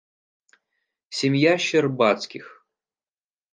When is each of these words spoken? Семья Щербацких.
Семья 1.09 1.59
Щербацких. 1.59 2.65